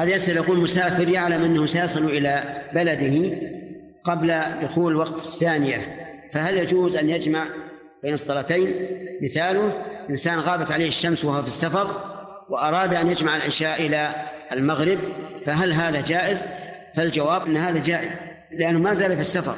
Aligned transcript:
هذا 0.00 0.10
يسأل 0.10 0.36
يقول 0.36 0.58
مسافر 0.58 1.08
يعلم 1.08 1.44
أنه 1.44 1.66
سيصل 1.66 2.04
إلى 2.04 2.62
بلده 2.74 3.36
قبل 4.04 4.40
دخول 4.62 4.96
وقت 4.96 5.14
الثانية 5.14 5.96
فهل 6.32 6.58
يجوز 6.58 6.96
أن 6.96 7.10
يجمع 7.10 7.46
بين 8.02 8.14
الصلاتين 8.14 8.74
مثاله 9.22 9.72
إنسان 10.10 10.38
غابت 10.38 10.72
عليه 10.72 10.88
الشمس 10.88 11.24
وهو 11.24 11.42
في 11.42 11.48
السفر 11.48 11.90
وأراد 12.48 12.94
أن 12.94 13.10
يجمع 13.10 13.36
العشاء 13.36 13.86
إلى 13.86 14.14
المغرب 14.52 14.98
فهل 15.46 15.72
هذا 15.72 16.00
جائز؟ 16.00 16.42
فالجواب 16.94 17.46
أن 17.46 17.56
هذا 17.56 17.80
جائز 17.80 18.20
لأنه 18.52 18.78
ما 18.78 18.94
زال 18.94 19.14
في 19.14 19.20
السفر 19.20 19.54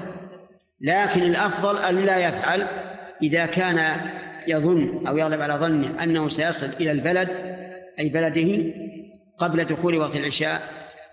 لكن 0.80 1.22
الأفضل 1.22 1.78
أن 1.78 2.04
لا 2.04 2.28
يفعل 2.28 2.66
إذا 3.22 3.46
كان 3.46 3.96
يظن 4.48 5.06
أو 5.06 5.18
يغلب 5.18 5.40
على 5.40 5.54
ظنه 5.54 6.02
أنه 6.02 6.28
سيصل 6.28 6.68
إلى 6.80 6.92
البلد 6.92 7.28
أي 7.98 8.08
بلده 8.08 8.72
قبل 9.38 9.64
دخول 9.64 9.98
وقت 9.98 10.16
العشاء 10.16 10.68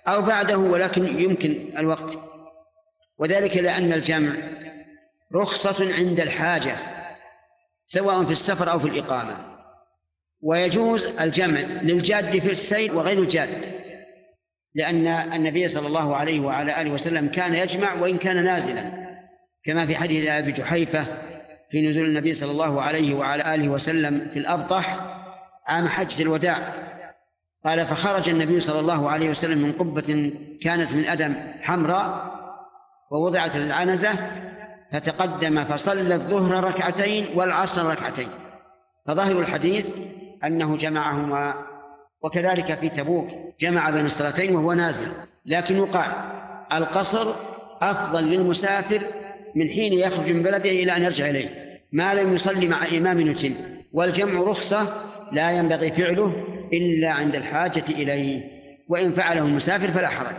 أو 0.07 0.21
بعده 0.21 0.57
ولكن 0.57 1.19
يمكن 1.19 1.65
الوقت. 1.77 2.17
وذلك 3.17 3.57
لأن 3.57 3.93
الجمع 3.93 4.35
رخصة 5.35 5.93
عند 5.93 6.19
الحاجة 6.19 6.75
سواء 7.85 8.23
في 8.23 8.31
السفر 8.31 8.71
أو 8.71 8.79
في 8.79 8.87
الإقامة. 8.87 9.49
ويجوز 10.41 11.05
الجمع 11.05 11.59
للجاد 11.59 12.39
في 12.39 12.51
السير 12.51 12.95
وغير 12.95 13.19
الجاد 13.19 13.79
لأن 14.75 15.07
النبي 15.07 15.67
صلى 15.67 15.87
الله 15.87 16.15
عليه 16.15 16.39
وعلى 16.39 16.81
آله 16.81 16.91
وسلم 16.91 17.27
كان 17.27 17.53
يجمع 17.53 17.93
وإن 17.93 18.17
كان 18.17 18.43
نازلا 18.43 19.09
كما 19.63 19.85
في 19.85 19.95
حديث 19.95 20.27
أبي 20.27 20.51
جحيفة 20.51 21.05
في 21.71 21.89
نزول 21.89 22.05
النبي 22.05 22.33
صلى 22.33 22.51
الله 22.51 22.81
عليه 22.81 23.13
وعلى 23.13 23.55
آله 23.55 23.69
وسلم 23.69 24.27
في 24.33 24.39
الأبطح 24.39 24.99
عام 25.67 25.87
حجة 25.87 26.21
الوداع. 26.21 26.73
قال 27.65 27.85
فخرج 27.85 28.29
النبي 28.29 28.59
صلى 28.59 28.79
الله 28.79 29.09
عليه 29.09 29.29
وسلم 29.29 29.57
من 29.57 29.71
قبة 29.71 30.33
كانت 30.61 30.93
من 30.93 31.05
أدم 31.05 31.33
حمراء 31.61 32.39
ووضعت 33.11 33.55
العنزة 33.55 34.11
فتقدم 34.93 35.63
فصلى 35.63 36.15
الظهر 36.15 36.63
ركعتين 36.63 37.25
والعصر 37.35 37.85
ركعتين. 37.85 38.27
فظاهر 39.07 39.39
الحديث 39.39 39.89
أنه 40.43 40.77
جمعهما 40.77 41.53
وكذلك 42.21 42.77
في 42.79 42.89
تبوك 42.89 43.27
جمع 43.59 43.89
بين 43.89 44.05
الصلاتين 44.05 44.55
وهو 44.55 44.73
نازل. 44.73 45.07
لكن 45.45 45.77
يقال 45.77 46.11
القصر 46.73 47.33
أفضل 47.81 48.23
للمسافر 48.23 49.01
من 49.55 49.69
حين 49.69 49.93
يخرج 49.93 50.31
من 50.31 50.43
بلده 50.43 50.69
إلى 50.69 50.95
أن 50.95 51.03
يرجع 51.03 51.29
إليه. 51.29 51.49
ما 51.91 52.13
لم 52.13 52.33
يصلي 52.33 52.67
مع 52.67 52.77
إمام 52.97 53.21
يتم 53.21 53.53
والجمع 53.93 54.41
رخصة 54.41 54.87
لا 55.31 55.51
ينبغي 55.51 55.91
فعله 55.91 56.43
إلا 56.73 57.09
عند 57.09 57.35
الحاجة 57.35 57.83
إليه 57.89 58.41
وإن 58.87 59.13
فعله 59.13 59.41
المسافر 59.41 59.87
فلا 59.87 60.07
حرج. 60.07 60.35